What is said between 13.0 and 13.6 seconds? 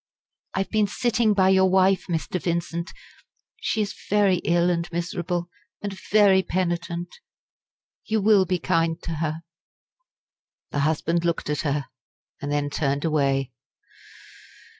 away.